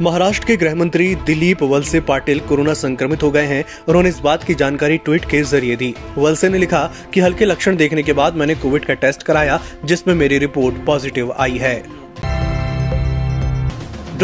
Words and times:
महाराष्ट्र 0.00 0.46
के 0.46 0.56
गृह 0.56 0.74
मंत्री 0.74 1.14
दिलीप 1.16 1.62
वलसे 1.62 2.00
पाटिल 2.00 2.40
कोरोना 2.40 2.72
संक्रमित 2.74 3.22
हो 3.22 3.30
गए 3.30 3.44
हैं 3.46 3.64
उन्होंने 3.88 4.08
इस 4.08 4.18
बात 4.18 4.44
की 4.44 4.54
जानकारी 4.54 4.96
ट्वीट 4.98 5.24
के 5.24 5.42
ज़रिए 5.42 5.76
दी। 5.76 5.94
वलसे 6.18 6.48
ने 6.48 6.58
लिखा 6.58 6.84
कि 7.14 7.20
हल्के 7.20 7.44
लक्षण 7.44 7.76
देखने 7.76 8.02
के 8.02 8.12
बाद 8.12 8.34
मैंने 8.34 8.54
कोविड 8.54 8.84
का 8.84 8.94
टेस्ट 8.94 9.22
कराया, 9.22 9.60
जिसमें 9.84 10.14
मेरी 10.14 10.38
रिपोर्ट 10.38 10.84
पॉजिटिव 10.86 11.32
आई 11.32 11.58
है। 11.58 12.03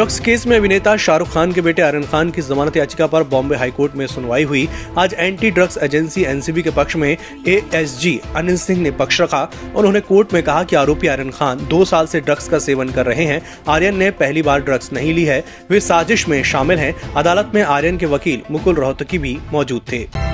ड्रग्स 0.00 0.18
केस 0.20 0.46
में 0.46 0.56
अभिनेता 0.56 0.96
शाहरुख 0.96 1.32
खान 1.32 1.50
के 1.52 1.60
बेटे 1.60 1.82
आर्यन 1.82 2.02
खान 2.02 2.30
की 2.30 2.42
जमानत 2.42 2.76
याचिका 2.76 3.06
पर 3.06 3.22
बॉम्बे 3.22 3.56
हाईकोर्ट 3.56 3.96
में 3.96 4.06
सुनवाई 4.06 4.44
हुई। 4.44 4.68
आज 4.98 5.14
एंटी 5.14 5.50
ड्रग्स 5.50 5.76
एजेंसी 5.78 6.22
एनसीबी 6.22 6.62
के 6.62 6.70
पक्ष 6.70 6.96
में 6.96 7.08
एएसजी 7.08 8.20
अनिल 8.36 8.56
सिंह 8.56 8.80
ने 8.82 8.90
पक्ष 8.90 9.20
रखा 9.20 9.42
उन्होंने 9.76 10.00
कोर्ट 10.00 10.32
में 10.34 10.42
कहा 10.42 10.62
कि 10.64 10.76
आरोपी 10.76 11.06
आर्यन 11.06 11.30
खान 11.30 11.66
दो 11.66 11.84
साल 11.84 12.06
से 12.06 12.20
ड्रग्स 12.20 12.48
का 12.48 12.58
सेवन 12.58 12.90
कर 12.90 13.06
रहे 13.06 13.24
हैं। 13.24 13.42
आर्यन 13.68 13.96
ने 13.96 14.10
पहली 14.10 14.42
बार 14.42 14.60
ड्रग्स 14.60 14.92
नहीं 14.92 15.14
ली 15.14 15.24
है। 15.24 15.44
वे 15.70 15.80
साजिश 15.80 16.28
में 16.28 16.42
शामिल 16.44 16.78
हैं। 16.78 16.94
अदालत 17.12 17.52
में 17.54 17.62
आर्यन 17.62 17.98
के 17.98 18.06
वकील 18.06 18.42
मुकुल 18.50 18.74
रोहतकी 18.74 19.18
भी 19.18 19.38
मौजूद 19.52 19.82
थे। 19.92 20.29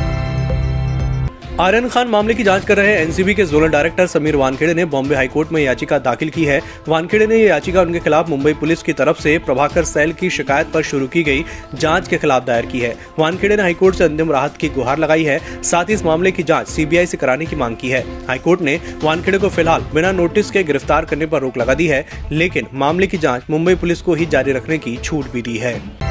आर्यन 1.60 1.88
खान 1.88 2.08
मामले 2.08 2.34
की 2.34 2.42
जाँच 2.42 2.64
कर 2.64 2.76
रहे 2.76 2.94
एनसीबी 2.94 3.34
के 3.34 3.44
जोनल 3.46 3.68
डायरेक्टर 3.68 4.06
समीर 4.06 4.36
वानखेड़े 4.36 4.72
ने 4.74 4.84
बॉम्बे 4.84 5.14
हाईकोर्ट 5.14 5.52
में 5.52 5.60
याचिका 5.62 5.98
दाखिल 5.98 6.30
की 6.30 6.44
है। 6.44 6.60
वानखेड़े 6.88 7.26
ने 7.26 7.36
यह 7.36 7.46
याचिका 7.46 7.82
उनके 7.82 8.00
खिलाफ 8.00 8.28
मुंबई 8.28 8.52
पुलिस 8.52 8.82
की 8.82 8.92
तरफ़ 8.92 9.20
से 9.20 9.36
प्रभाकर 9.38 9.84
सैल 9.84 10.12
की 10.12 10.30
शिकायत 10.30 10.70
पर 10.74 10.82
शुरू 10.82 11.06
की 11.06 11.22
गई, 11.22 11.44
जाँच 11.74 12.08
के 12.08 12.18
खिलाफ 12.18 12.44
दायर 12.46 12.66
की 12.66 12.80
है। 12.80 12.94
वानखेड़े 13.18 13.56
ने 13.56 13.62
हाईकोर्ट 13.62 13.96
से 13.96 14.04
अंतिम 14.04 14.32
राहत 14.32 14.56
की 14.56 14.68
गुहार 14.68 14.98
लगाई 14.98 15.24
है, 15.24 15.40
साथ 15.62 15.84
ही 15.84 15.94
इस 15.94 16.04
मामले 16.04 16.32
की 16.32 16.42
जाँच 16.42 16.68
सीबीआई 16.68 17.06
से 17.06 17.16
कराने 17.16 17.46
की 17.46 17.56
मांग 17.56 17.76
की 17.76 17.88
है। 17.88 18.04
हाईकोर्ट 18.26 18.62
ने 18.62 18.78
वानखेड़े 19.04 19.38
को 19.38 19.48
फ़िलहाल 19.48 19.86
बिना 19.94 20.12
नोटिस 20.12 20.50
के 20.50 20.62
गिरफ़्तार 20.62 21.04
करने 21.04 21.26
पर 21.26 21.40
रोक 21.40 21.58
लगा 21.58 21.74
दी 21.74 21.86
है, 21.86 22.06
लेकिन 22.32 22.66
मामले 22.74 23.06
की 23.06 23.18
जाँच 23.18 23.50
मुंबई 23.50 23.74
पुलिस 23.74 24.02
को 24.02 24.14
ही 24.14 24.26
जारी 24.26 24.52
रखने 24.52 24.78
की 24.78 24.96
छूट 24.96 25.32
भी 25.32 25.42
दी 25.42 25.56
है। 25.56 26.05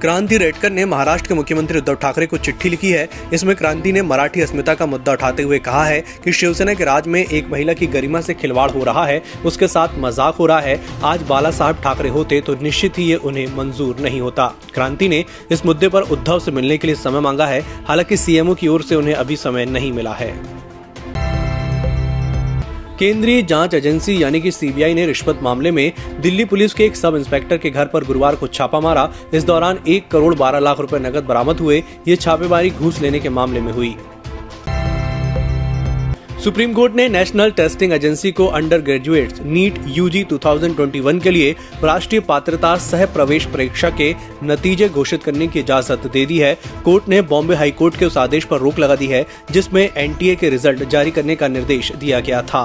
क्रांति 0.00 0.36
रेडकर 0.38 0.70
ने 0.70 0.84
महाराष्ट्र 0.84 1.28
के 1.28 1.34
मुख्यमंत्री 1.34 1.78
उद्धव 1.78 1.94
ठाकरे 1.94 2.26
को 2.26 2.36
चिट्ठी 2.38 2.68
लिखी 2.68 2.90
है। 2.90 3.08
इसमें 3.32 3.54
क्रांति 3.56 3.92
ने 3.92 4.02
मराठी 4.02 4.40
अस्मिता 4.40 4.74
का 4.74 4.86
मुद्दा 4.86 5.12
उठाते 5.12 5.42
हुए 5.42 5.58
कहा 5.58 5.84
है 5.84 6.00
कि 6.24 6.32
शिवसेना 6.32 6.74
के 6.74 6.84
राज 6.84 7.06
में 7.06 7.20
एक 7.20 7.50
महिला 7.50 7.72
की 7.72 7.86
गरिमा 7.86 8.20
से 8.20 8.34
खिलवाड़ 8.34 8.70
हो 8.70 8.84
रहा 8.84 9.04
है, 9.06 9.22
उसके 9.44 9.68
साथ 9.68 9.98
मज़ाक 9.98 10.34
हो 10.34 10.46
रहा 10.46 10.60
है। 10.60 10.80
आज 11.04 11.22
बाला 11.22 11.50
साहब 11.50 11.82
ठाकरे 11.82 12.08
होते 12.08 12.40
तो 12.40 12.54
निश्चित 12.62 12.98
ही 12.98 13.04
ये 13.04 13.16
उन्हें 13.16 13.46
मंजूर 13.56 14.00
नहीं 14.00 14.20
होता। 14.20 14.46
क्रांति 14.74 15.08
ने 15.08 15.24
इस 15.52 15.64
मुद्दे 15.66 15.88
पर 15.88 16.02
उद्धव 16.02 16.38
से 16.38 16.50
मिलने 16.50 16.78
के 16.78 16.86
लिए 16.86 16.96
समय 16.96 17.20
मांगा 17.20 17.46
है, 17.46 17.60
हालाँकि 17.88 18.16
सीएमओ 18.16 18.54
की 18.54 18.68
ओर 18.68 18.82
से 18.82 18.94
उन्हें 18.94 19.14
अभी 19.14 19.36
समय 19.38 19.66
नहीं 19.66 19.92
मिला 19.92 20.12
है। 20.12 20.59
केंद्रीय 23.00 23.42
जाँच 23.42 23.74
एजेंसी 23.74 24.22
यानी 24.22 24.40
कि 24.40 24.50
सीबीआई 24.50 24.94
ने 24.94 25.06
रिश्वत 25.06 25.38
मामले 25.42 25.70
में 25.70 25.92
दिल्ली 26.20 26.44
पुलिस 26.44 26.74
के 26.74 26.84
एक 26.84 26.96
सब 26.96 27.14
इंस्पेक्टर 27.16 27.58
के 27.58 27.70
घर 27.70 27.86
पर 27.86 28.04
गुरुवार 28.04 28.34
को 28.34 28.46
छापा 28.46 28.80
मारा। 28.80 29.08
इस 29.34 29.44
दौरान 29.44 29.78
एक 29.88 30.08
करोड़ 30.08 30.34
बारह 30.34 30.58
लाख 30.58 30.80
रुपए 30.80 30.98
नकद 30.98 31.24
बरामद 31.24 31.60
हुए। 31.60 31.82
ये 32.08 32.16
छापेमारी 32.16 32.70
घूस 32.70 33.00
लेने 33.00 33.20
के 33.20 33.28
मामले 33.28 33.60
में 33.60 33.72
हुई। 33.72 33.94
सुप्रीम 36.40 36.72
कोर्ट 36.74 36.94
ने 36.94 37.08
नेशनल 37.08 37.50
टेस्टिंग 37.50 37.92
एजेंसी 37.92 38.30
को 38.32 38.44
अंडर 38.48 38.80
ग्रेजुएट 38.80 39.40
नीट 39.44 39.78
यूजी 39.86 40.22
2021 40.24 41.20
के 41.22 41.30
लिए 41.30 41.50
राष्ट्रीय 41.82 42.20
पात्रता 42.20 42.74
सह 42.76 43.04
प्रवेश 43.06 43.46
परीक्षा 43.46 43.90
के 43.90 44.14
नतीजे 44.44 44.88
घोषित 44.88 45.22
करने 45.22 45.46
की 45.46 45.60
इजाज़त 45.60 46.06
दे 46.06 46.24
दी 46.26 46.38
है। 46.38 46.54
कोर्ट 46.84 47.08
ने 47.08 47.20
बॉम्बे 47.22 47.54
हाई 47.54 47.70
कोर्ट 47.70 47.96
के 47.96 48.06
उस 48.06 48.16
आदेश 48.18 48.44
पर 48.44 48.58
रोक 48.58 48.78
लगा 48.78 48.96
दी 48.96 49.06
है, 49.06 49.24
जिसमें 49.50 49.88
एनटीए 49.88 50.36
के 50.36 50.50
रिज़ल्ट 50.50 50.88
जारी 50.88 51.10
करने 51.10 51.36
का 51.36 51.48
निर्देश 51.48 51.92
दिया 51.92 52.20
गया 52.20 52.42
था। 52.42 52.62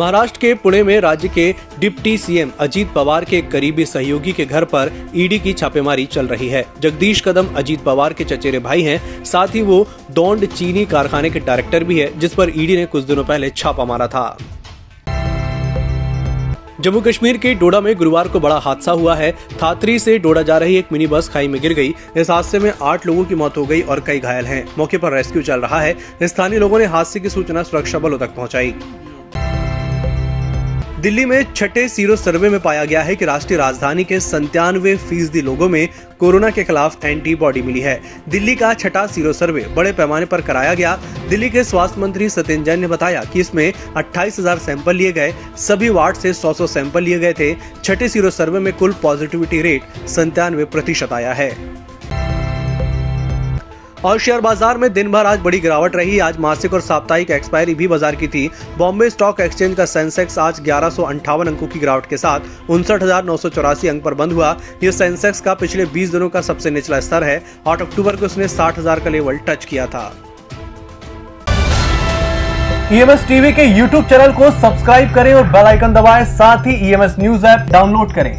महाराष्ट्र 0.00 0.38
के 0.40 0.52
पुणे 0.54 0.82
में 0.82 0.98
राज्य 1.00 1.28
के 1.28 1.54
डिप्टी 1.78 2.16
सीएम 2.18 2.50
अजीत 2.60 2.92
पवार 2.92 3.24
के 3.24 3.40
करीबी 3.42 3.84
सहयोगी 3.84 4.32
के 4.32 4.44
घर 4.44 4.64
पर 4.64 4.90
ईडी 5.16 5.38
की 5.38 5.52
छापेमारी 5.52 6.06
चल 6.06 6.26
रही 6.26 6.48
है। 6.48 6.64
जगदीश 6.80 7.20
कदम, 7.20 7.46
अजीत 7.56 7.80
पवार 7.80 8.12
के 8.12 8.24
चचेरे 8.24 8.58
भाई 8.58 8.82
हैं, 8.82 9.24
साथ 9.24 9.54
ही 9.54 9.62
वो 9.62 9.86
डोंड 10.10 10.46
चीनी 10.46 10.84
कारखाने 10.84 11.30
के 11.30 11.40
डायरेक्टर 11.40 11.84
भी 11.84 11.98
है, 12.00 12.18
जिस 12.18 12.34
पर 12.34 12.52
ईडी 12.56 12.76
ने 12.76 12.86
कुछ 12.86 13.04
दिनों 13.04 13.24
पहले 13.24 13.50
छापा 13.50 13.84
मारा 13.84 14.06
था। 14.06 14.38
जम्मू 16.80 17.00
कश्मीर 17.00 17.36
के 17.36 17.54
डोडा 17.54 17.80
में 17.80 17.94
गुरुवार 17.96 18.28
को 18.28 18.40
बड़ा 18.40 18.58
हादसा 18.58 18.92
हुआ 18.92 19.14
है। 19.14 19.30
थात्री 19.62 19.98
से 19.98 20.18
डोडा 20.18 20.42
जा 20.42 20.56
रही 20.58 20.76
एक 20.76 20.92
मिनी 20.92 21.06
बस 21.06 21.28
खाई 21.28 21.48
में 21.48 21.60
गिर 21.60 21.72
गई। 21.74 21.94
इस 22.16 22.30
हादसे 22.30 22.58
में 22.58 22.72
आठ 22.82 23.06
लोगों 23.06 23.24
की 23.24 23.34
मौत 23.34 23.56
हो 23.56 23.64
गई 23.66 23.80
और 23.80 24.00
कई 24.00 24.18
घायल 24.18 24.46
हैं। 24.46 24.64
मौके 24.78 24.98
पर 24.98 25.12
रेस्क्यू 25.12 25.42
चल 25.42 25.60
रहा 25.60 25.80
है। 25.80 25.96
स्थानीय 26.22 26.58
लोगों 26.58 26.78
ने 26.78 26.84
हादसे 26.86 27.20
की 27.20 27.28
सूचना 27.28 27.62
सुरक्षा 27.62 27.98
बलों 27.98 28.18
तक 28.18 28.34
पहुंचाई। 28.34 28.74
दिल्ली 31.00 31.24
में 31.24 31.52
छठे 31.54 31.86
सीरो 31.88 32.14
सर्वे 32.16 32.48
में 32.50 32.58
पाया 32.60 32.84
गया 32.84 33.02
है 33.02 33.14
कि 33.16 33.24
राष्ट्रीय 33.24 33.58
राजधानी 33.58 34.04
के 34.04 34.18
संतानवे 34.20 34.94
फ़ीसदी 34.98 35.40
लोगों 35.42 35.68
में 35.68 35.88
कोरोना 36.20 36.50
के 36.50 36.64
खिलाफ 36.64 37.04
एंटीबॉडी 37.04 37.62
मिली 37.62 37.80
है। 37.80 38.00
दिल्ली 38.28 38.54
का 38.54 38.72
छठा 38.74 39.06
सीरो 39.06 39.32
सर्वे 39.32 39.64
बड़े 39.76 39.92
पैमाने 39.92 40.26
पर 40.26 40.40
कराया 40.40 40.74
गया। 40.74 40.94
दिल्ली 41.28 41.50
के 41.50 41.64
स्वास्थ्य 41.64 42.00
मंत्री 42.00 42.28
सत्येंद्र 42.28 42.64
जैन 42.64 42.80
ने 42.80 42.86
बताया 42.86 43.24
कि 43.24 43.40
इसमें 43.40 43.72
28,000 43.96 44.58
सैंपल 44.58 44.96
लिए 44.96 45.12
गए 45.12 45.34
सभी 45.58 45.88
वार्ड 45.88 46.16
से 46.16 46.32
100-100 46.32 46.66
सैंपल 46.66 47.02
लिए 47.02 47.18
गए 47.18 47.32
थे। 47.32 47.54
छठे 47.84 48.08
सीरो 48.08 48.30
सर्वे 48.30 48.58
में 48.58 48.72
कुल 48.72 48.92
पॉजिटिविटी 49.02 49.62
रेट 49.62 50.08
संतानवे 50.08 50.64
प्रतिशत 50.66 51.12
आया 51.12 51.32
है। 51.32 51.50
और 54.04 54.18
शेयर 54.18 54.40
बाज़ार 54.40 54.78
में 54.78 54.92
दिन 54.92 55.10
भर 55.12 55.26
आज 55.26 55.40
बड़ी 55.40 55.58
गिरावट 55.60 55.96
रही। 55.96 56.18
आज 56.18 56.38
मासिक 56.40 56.74
और 56.74 56.80
साप्ताहिक 56.80 57.30
एक्सपायरी 57.30 57.74
भी 57.74 57.88
बाज़ार 57.88 58.14
की 58.16 58.28
थी। 58.28 58.48
बॉम्बे 58.78 59.08
स्टॉक 59.10 59.40
एक्सचेंज 59.40 59.76
का 59.76 59.84
सेंसेक्स 59.86 60.38
आज 60.38 60.60
ग्यारह 60.60 60.88
अंकों 61.46 61.66
की 61.66 61.78
गिरावट 61.78 62.06
के 62.06 62.16
साथ 62.16 62.70
उनसठ 62.70 63.02
अंक 63.02 64.02
पर 64.04 64.14
बंद 64.14 64.32
हुआ। 64.32 64.56
यह 64.84 64.90
सेंसेक्स 64.92 65.40
का 65.40 65.54
पिछले 65.56 65.86
20 65.88 66.12
दिनों 66.12 66.28
का 66.28 66.40
सबसे 66.40 66.70
निचला 66.70 67.00
स्तर 67.00 67.24
है। 67.24 67.42
आठ 67.68 67.82
अक्टूबर 67.82 68.16
को 68.16 68.26
उसने 68.26 68.48
साठ 68.48 68.78
का 68.80 69.10
लेवल 69.10 69.38
टच 69.48 69.64
किया 69.64 69.86
था। 69.86 70.10
ईएमएस 72.92 73.26
टीवी 73.26 73.52
के 73.52 73.64
यूट्यूब 73.64 74.04
चैनल 74.04 74.32
को 74.32 74.50
सब्सक्राइब 74.52 75.14
करें 75.14 75.32
और 75.34 75.44
बेल 75.48 75.66
आइकन 75.66 75.92
दबाएँ। 75.94 76.24
साथ 76.28 76.66
ही 76.66 76.74
ईएमएस 76.88 77.16
न्यूज़ 77.18 77.46
ऐप 77.46 77.68
डाउनलोड 77.72 78.14
करें। 78.14 78.38